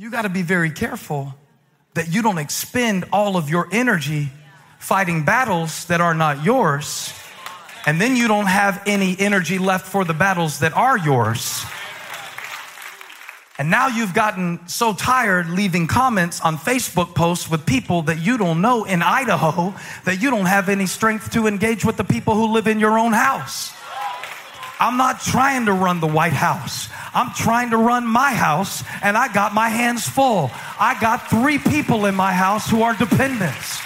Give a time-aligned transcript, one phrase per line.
[0.00, 1.34] you got to be very careful
[1.92, 4.30] that you don't expend all of your energy
[4.78, 7.12] fighting battles that are not yours,
[7.84, 11.62] and then you don't have any energy left for the battles that are yours.
[13.58, 18.38] And now you've gotten so tired leaving comments on Facebook posts with people that you
[18.38, 19.74] don't know in Idaho
[20.06, 22.98] that you don't have any strength to engage with the people who live in your
[22.98, 23.74] own house.
[24.80, 26.88] I'm not trying to run the White House.
[27.12, 30.50] I'm trying to run my house and I got my hands full.
[30.78, 33.80] I got three people in my house who are dependents.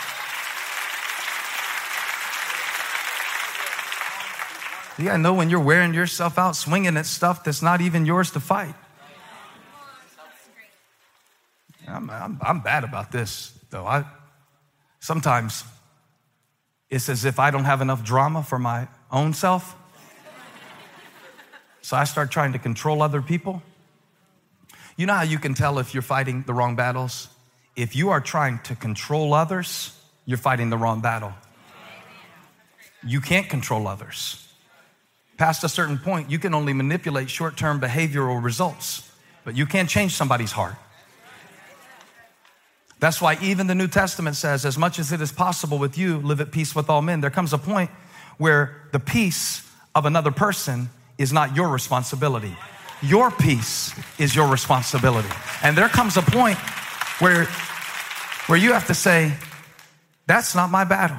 [4.96, 8.30] You gotta know when you're wearing yourself out swinging at stuff that's not even yours
[8.30, 8.76] to fight.
[11.88, 13.84] I'm, I'm, I'm bad about this, though.
[13.84, 14.04] I,
[15.00, 15.64] sometimes
[16.88, 19.76] it's as if I don't have enough drama for my own self.
[21.84, 23.62] So I start trying to control other people.
[24.96, 27.28] You know how you can tell if you're fighting the wrong battles?
[27.76, 31.34] If you are trying to control others, you're fighting the wrong battle.
[33.06, 34.48] You can't control others.
[35.36, 39.12] Past a certain point, you can only manipulate short term behavioral results,
[39.44, 40.76] but you can't change somebody's heart.
[42.98, 46.16] That's why even the New Testament says, as much as it is possible with you,
[46.16, 47.20] live at peace with all men.
[47.20, 47.90] There comes a point
[48.38, 52.56] where the peace of another person is not your responsibility.
[53.02, 55.28] Your peace is your responsibility.
[55.62, 56.58] And there comes a point
[57.18, 57.44] where,
[58.46, 59.32] where you have to say,
[60.26, 61.18] that's not my battle.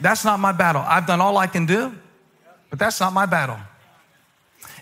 [0.00, 0.82] That's not my battle.
[0.84, 1.94] I've done all I can do,
[2.70, 3.58] but that's not my battle.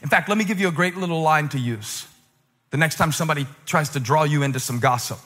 [0.02, 2.06] In fact, let me give you a great little line to use
[2.70, 5.18] the next time somebody tries to draw you into some gossip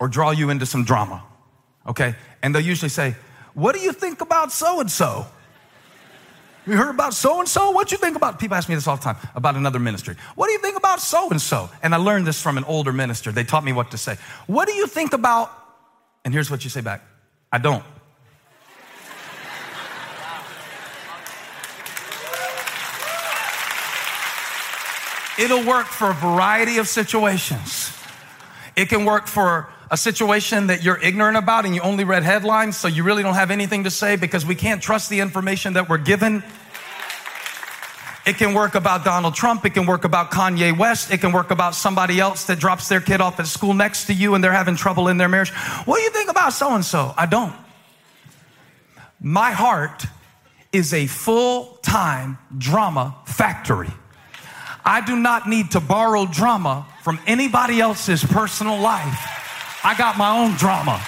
[0.00, 1.22] or draw you into some drama,
[1.86, 2.14] okay?
[2.42, 3.14] And they'll usually say,
[3.54, 5.26] What do you think about so and so?
[6.66, 7.72] You heard about so and so?
[7.72, 8.38] What do you think about?
[8.38, 10.16] People ask me this all the time about another ministry.
[10.34, 11.68] What do you think about so and so?
[11.82, 13.30] And I learned this from an older minister.
[13.32, 14.16] They taught me what to say.
[14.46, 15.52] What do you think about?
[16.24, 17.02] And here's what you say back
[17.52, 17.84] I don't.
[25.36, 27.92] It'll work for a variety of situations.
[28.76, 32.76] It can work for a situation that you're ignorant about and you only read headlines,
[32.76, 35.88] so you really don't have anything to say because we can't trust the information that
[35.88, 36.42] we're given.
[38.26, 39.66] It can work about Donald Trump.
[39.66, 41.12] It can work about Kanye West.
[41.12, 44.14] It can work about somebody else that drops their kid off at school next to
[44.14, 45.50] you and they're having trouble in their marriage.
[45.84, 47.12] What do you think about so and so?
[47.18, 47.54] I don't.
[49.20, 50.06] My heart
[50.72, 53.90] is a full time drama factory.
[54.84, 59.33] I do not need to borrow drama from anybody else's personal life.
[59.84, 60.98] I got my own drama.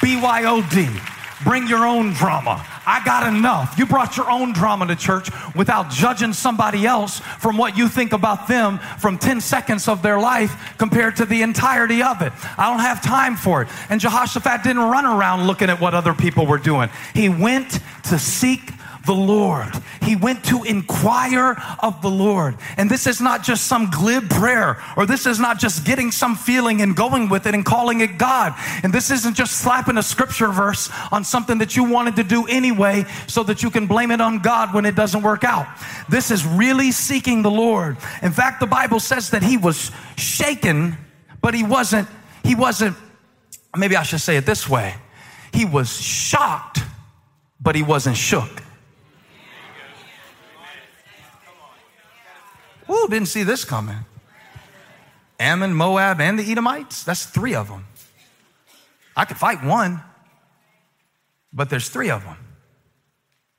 [0.00, 1.44] BYOD.
[1.44, 2.64] Bring your own drama.
[2.86, 3.78] I got enough.
[3.78, 8.12] You brought your own drama to church without judging somebody else from what you think
[8.12, 12.32] about them from 10 seconds of their life compared to the entirety of it.
[12.58, 13.68] I don't have time for it.
[13.90, 16.88] And Jehoshaphat didn't run around looking at what other people were doing.
[17.12, 18.70] He went to seek
[19.06, 19.72] the Lord.
[20.02, 22.56] He went to inquire of the Lord.
[22.76, 26.36] And this is not just some glib prayer, or this is not just getting some
[26.36, 28.54] feeling and going with it and calling it God.
[28.82, 32.46] And this isn't just slapping a scripture verse on something that you wanted to do
[32.46, 35.66] anyway so that you can blame it on God when it doesn't work out.
[36.08, 37.96] This is really seeking the Lord.
[38.22, 40.96] In fact, the Bible says that he was shaken,
[41.40, 42.08] but he wasn't,
[42.42, 42.96] he wasn't,
[43.76, 44.94] maybe I should say it this way.
[45.52, 46.80] He was shocked,
[47.60, 48.62] but he wasn't shook.
[52.86, 54.04] Woo, didn't see this coming.
[55.38, 57.02] Ammon, Moab, and the Edomites.
[57.04, 57.86] That's three of them.
[59.16, 60.02] I could fight one,
[61.52, 62.36] but there's three of them.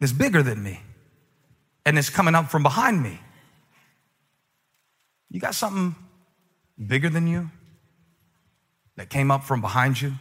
[0.01, 0.81] It's bigger than me,
[1.85, 3.19] and it's coming up from behind me.
[5.29, 5.95] You got something
[6.85, 7.49] bigger than you
[8.95, 10.13] that came up from behind you?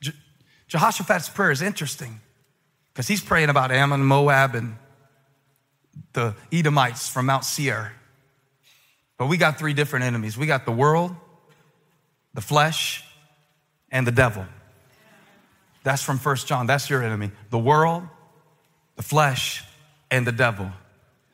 [0.00, 0.12] Je-
[0.68, 2.20] Jehoshaphat's prayer is interesting
[2.92, 4.76] because he's praying about Ammon, Moab, and
[6.12, 7.92] the Edomites from Mount Seir.
[9.18, 11.14] But we got three different enemies we got the world,
[12.34, 13.04] the flesh,
[13.90, 14.44] and the devil.
[15.82, 16.66] That's from First John.
[16.66, 17.30] That's your enemy.
[17.50, 18.02] The world,
[18.96, 19.64] the flesh,
[20.10, 20.70] and the devil.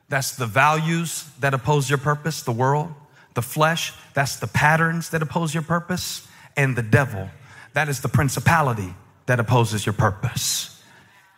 [0.08, 2.94] That's the values that oppose your purpose, the world,
[3.34, 6.26] the flesh, that's the patterns that oppose your purpose,
[6.56, 7.28] and the devil.
[7.74, 8.94] That is the principality
[9.26, 10.82] that opposes your purpose.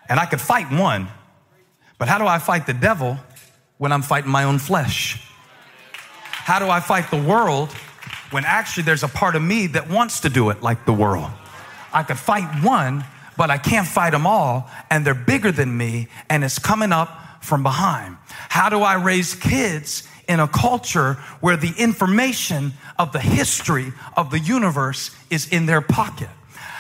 [0.08, 1.08] And I could fight one,
[1.98, 3.18] but how do I fight the devil
[3.78, 5.22] when I'm fighting my own flesh?
[6.30, 7.72] How do I fight the world
[8.30, 11.30] when actually there's a part of me that wants to do it like the world?
[11.92, 13.04] I could fight one,
[13.36, 17.42] but I can't fight them all, and they're bigger than me, and it's coming up
[17.42, 18.16] from behind.
[18.48, 24.30] How do I raise kids in a culture where the information of the history of
[24.30, 26.28] the universe is in their pocket.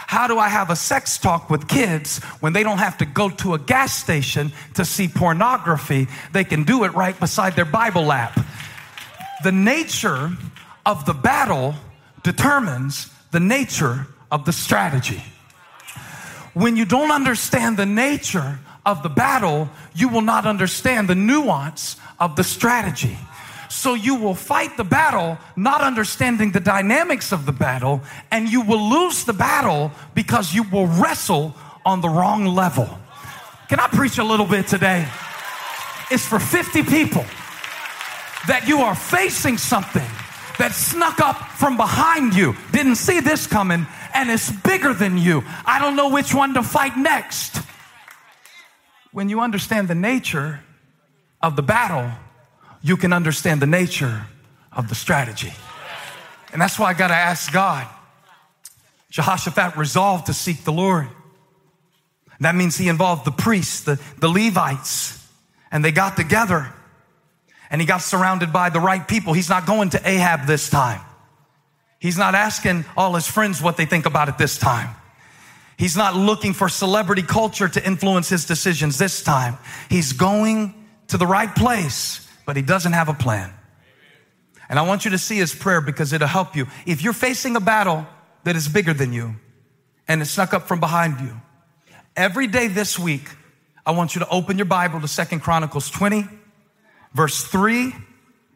[0.08, 3.28] How do I have a sex talk with kids when they don't have to go
[3.28, 6.06] to a gas station to see pornography?
[6.32, 8.40] They can do it right beside their Bible app.
[9.44, 10.30] The nature
[10.86, 11.74] of the battle
[12.22, 15.22] determines the nature of the strategy.
[16.54, 21.96] When you don't understand the nature of the battle, you will not understand the nuance
[22.18, 23.18] of the strategy.
[23.68, 28.62] So you will fight the battle not understanding the dynamics of the battle, and you
[28.62, 31.54] will lose the battle because you will wrestle
[31.84, 32.88] on the wrong level.
[33.68, 35.06] Can I preach a little bit today?
[36.10, 37.24] It's for 50 people
[38.46, 40.08] that you are facing something
[40.58, 45.44] that snuck up from behind you, didn't see this coming, and it's bigger than you.
[45.64, 47.60] I don't know which one to fight next.
[49.12, 50.60] When you understand the nature
[51.42, 52.10] of the battle,
[52.88, 54.26] you can understand the nature
[54.72, 55.52] of the strategy.
[56.52, 57.86] And that's why I got to ask God.
[59.10, 61.08] Jehoshaphat resolved to seek the Lord.
[62.40, 65.26] That means he involved the priests, the, the Levites,
[65.72, 66.72] and they got together
[67.70, 69.32] and he got surrounded by the right people.
[69.32, 71.00] He's not going to Ahab this time.
[71.98, 74.94] He's not asking all his friends what they think about it this time.
[75.76, 79.58] He's not looking for celebrity culture to influence his decisions this time.
[79.90, 80.74] He's going
[81.08, 83.52] to the right place but he doesn't have a plan.
[84.70, 86.66] And I want you to see his prayer because it'll help you.
[86.86, 88.06] If you're facing a battle
[88.44, 89.34] that is bigger than you
[90.08, 91.38] and it snuck up from behind you,
[92.16, 93.28] every day this week,
[93.84, 96.24] I want you to open your Bible to Second Chronicles 20,
[97.12, 97.94] verse 3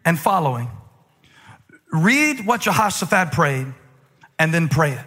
[0.06, 0.70] and following.
[1.92, 3.66] Read what Jehoshaphat prayed
[4.38, 5.04] and then pray it.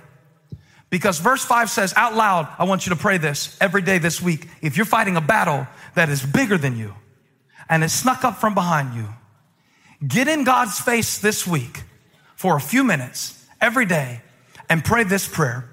[0.91, 4.21] Because verse 5 says, out loud, I want you to pray this every day this
[4.21, 4.47] week.
[4.61, 5.65] If you're fighting a battle
[5.95, 6.93] that is bigger than you,
[7.69, 9.07] and it snuck up from behind you.
[10.05, 11.83] Get in God's face this week
[12.35, 14.21] for a few minutes every day
[14.69, 15.69] and pray this prayer.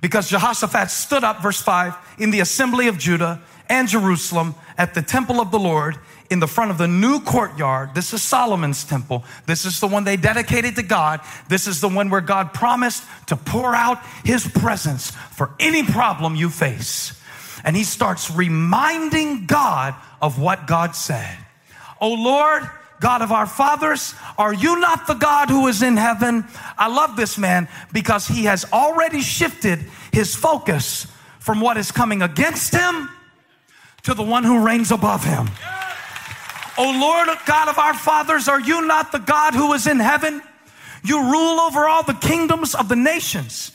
[0.00, 5.02] Because Jehoshaphat stood up, verse 5, in the assembly of Judah and Jerusalem at the
[5.02, 5.96] temple of the Lord
[6.30, 7.94] in the front of the new courtyard.
[7.94, 9.24] This is Solomon's temple.
[9.46, 11.20] This is the one they dedicated to God.
[11.48, 16.34] This is the one where God promised to pour out his presence for any problem
[16.34, 17.20] you face.
[17.64, 21.36] And he starts reminding God of what God said.
[22.00, 22.68] Oh Lord,
[23.00, 26.44] God of our fathers, are you not the God who is in heaven?
[26.78, 29.80] I love this man because he has already shifted
[30.12, 31.06] his focus
[31.40, 33.08] from what is coming against him
[34.04, 35.48] to the one who reigns above him.
[36.78, 40.40] Oh Lord, God of our fathers, are you not the God who is in heaven?
[41.04, 43.72] You rule over all the kingdoms of the nations.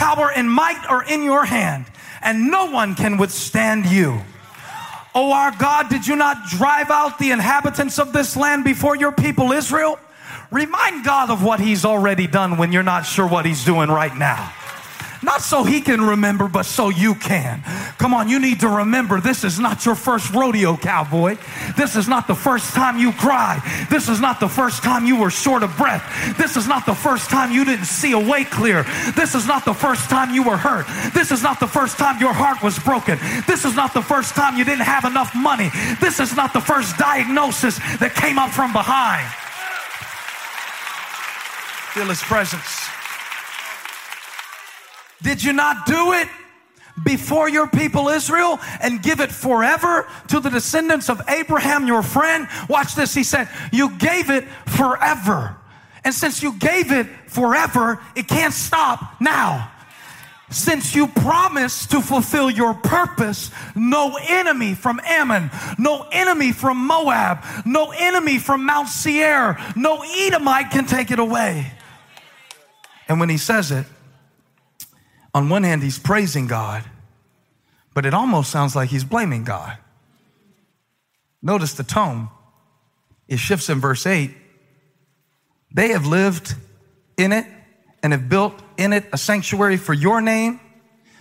[0.00, 1.84] Power and might are in your hand,
[2.22, 4.18] and no one can withstand you.
[5.14, 9.12] Oh, our God, did you not drive out the inhabitants of this land before your
[9.12, 9.98] people Israel?
[10.50, 14.16] Remind God of what He's already done when you're not sure what He's doing right
[14.16, 14.50] now.
[15.22, 17.62] Not so he can remember, but so you can.
[17.98, 21.36] Come on, you need to remember this is not your first rodeo, cowboy.
[21.76, 23.60] This is not the first time you cried.
[23.90, 26.02] This is not the first time you were short of breath.
[26.38, 28.84] This is not the first time you didn't see a way clear.
[29.14, 30.86] This is not the first time you were hurt.
[31.12, 33.18] This is not the first time your heart was broken.
[33.46, 35.70] This is not the first time you didn't have enough money.
[36.00, 39.26] This is not the first diagnosis that came up from behind.
[41.92, 42.89] Feel his presence.
[45.22, 46.28] Did you not do it
[47.04, 52.48] before your people Israel and give it forever to the descendants of Abraham, your friend?
[52.68, 53.14] Watch this.
[53.14, 55.56] He said, You gave it forever.
[56.04, 59.70] And since you gave it forever, it can't stop now.
[60.50, 67.44] Since you promised to fulfill your purpose, no enemy from Ammon, no enemy from Moab,
[67.64, 71.70] no enemy from Mount Seir, no Edomite can take it away.
[73.06, 73.86] And when he says it,
[75.34, 76.84] on one hand, he's praising God,
[77.94, 79.78] but it almost sounds like he's blaming God.
[81.42, 82.28] Notice the tone.
[83.28, 84.30] It shifts in verse 8.
[85.72, 86.54] They have lived
[87.16, 87.46] in it
[88.02, 90.58] and have built in it a sanctuary for your name,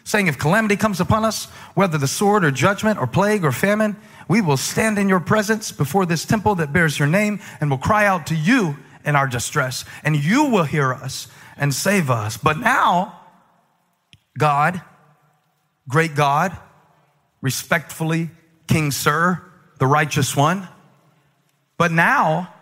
[0.04, 3.96] saying, If calamity comes upon us, whether the sword or judgment or plague or famine,
[4.28, 7.78] we will stand in your presence before this temple that bears your name and will
[7.78, 12.38] cry out to you in our distress, and you will hear us and save us.
[12.38, 13.19] But now,
[14.38, 14.82] God,
[15.88, 16.58] great God,
[17.42, 18.30] respectfully,
[18.68, 19.42] King Sir,
[19.80, 20.68] the righteous one.
[21.78, 22.54] But now,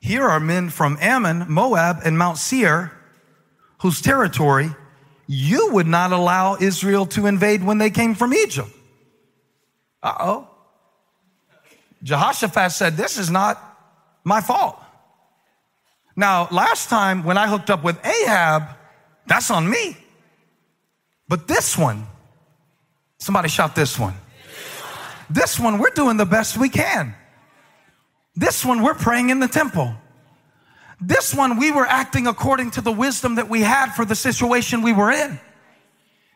[0.00, 2.92] here are men from Ammon, Moab, and Mount Seir,
[3.78, 4.70] whose territory
[5.26, 8.70] you would not allow Israel to invade when they came from Egypt.
[10.02, 10.48] Uh oh.
[12.02, 13.58] Jehoshaphat said, This is not
[14.24, 14.78] my fault.
[16.16, 18.68] Now, last time when I hooked up with Ahab,
[19.26, 19.96] that's on me.
[21.28, 22.06] But this one,
[23.18, 24.14] somebody shout this one.
[25.30, 27.14] This one, we're doing the best we can.
[28.36, 29.94] This one, we're praying in the temple.
[31.00, 34.82] This one, we were acting according to the wisdom that we had for the situation
[34.82, 35.40] we were in.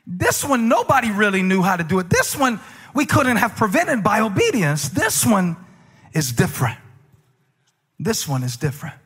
[0.07, 2.09] This one, nobody really knew how to do it.
[2.09, 2.61] This one,
[2.95, 4.89] we couldn't have prevented by obedience.
[4.89, 5.57] This one
[6.15, 6.79] is different.
[7.99, 8.97] This one is different.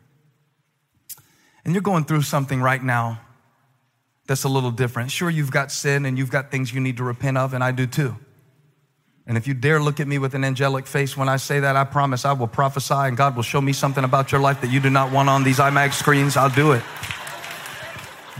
[1.64, 3.20] And you're going through something right now
[4.26, 5.10] that's a little different.
[5.10, 7.72] Sure, you've got sin and you've got things you need to repent of, and I
[7.72, 8.16] do too.
[9.26, 11.76] And if you dare look at me with an angelic face when I say that,
[11.76, 14.70] I promise I will prophesy and God will show me something about your life that
[14.70, 16.36] you do not want on these IMAX screens.
[16.36, 16.82] I'll do it.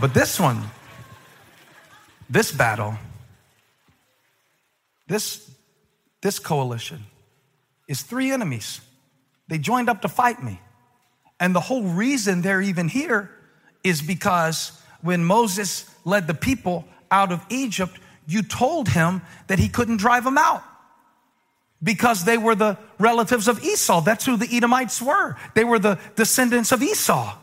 [0.01, 0.65] But this one,
[2.29, 2.97] this battle,
[5.07, 5.49] this,
[6.21, 7.05] this coalition
[7.87, 8.81] is three enemies.
[9.47, 10.61] They joined up to fight me.
[11.39, 13.31] And the whole reason they're even here
[13.85, 19.69] is because when Moses led the people out of Egypt, you told him that he
[19.69, 20.63] couldn't drive them out
[21.83, 24.01] because they were the relatives of Esau.
[24.01, 25.37] That's who the Edomites were.
[25.55, 27.37] They were the descendants of Esau.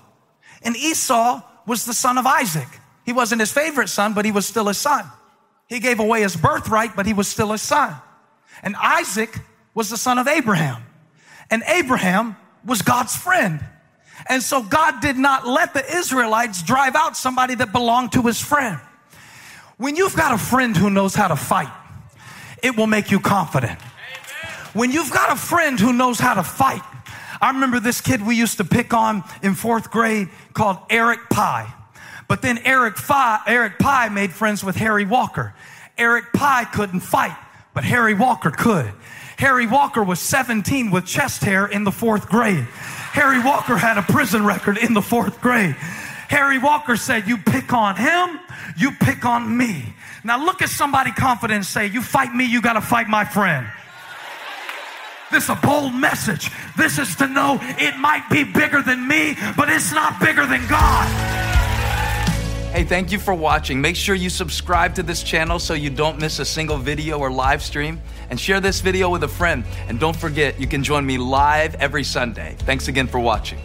[0.64, 2.68] And Esau was the son of Isaac.
[3.06, 5.06] He wasn't his favorite son, but he was still his son.
[5.68, 7.96] He gave away his birthright, but he was still his son.
[8.64, 9.40] And Isaac
[9.74, 10.84] was the son of Abraham.
[11.52, 13.64] And Abraham was God's friend.
[14.28, 18.40] And so God did not let the Israelites drive out somebody that belonged to his
[18.42, 18.80] friend.
[19.78, 21.72] When you've got a friend who knows how to fight,
[22.62, 23.80] it will make you confident.
[24.74, 26.82] When you've got a friend who knows how to fight,
[27.42, 31.74] I remember this kid we used to pick on in fourth grade called Eric Pye.
[32.28, 35.56] But then Eric, Pye, Eric Pye made friends with Harry Walker.
[35.98, 37.36] Eric Pye couldn't fight,
[37.74, 38.92] but Harry Walker could.
[39.38, 42.68] Harry Walker was 17 with chest hair in the fourth grade.
[43.12, 45.76] Harry Walker had a prison record in the fourth grade.
[46.30, 48.40] Harry Walker said, You pick on him,
[48.78, 49.94] you pick on me.
[50.24, 53.26] Now look at somebody confident and say, You fight me, you got to fight my
[53.26, 53.68] friend.
[55.32, 56.52] This is a bold message.
[56.76, 60.66] This is to know it might be bigger than me, but it's not bigger than
[60.68, 61.29] God.
[62.72, 63.82] Hey, thank you for watching.
[63.82, 67.32] Make sure you subscribe to this channel so you don't miss a single video or
[67.32, 68.00] live stream.
[68.30, 69.64] And share this video with a friend.
[69.88, 72.56] And don't forget, you can join me live every Sunday.
[72.60, 73.58] Thanks again for watching.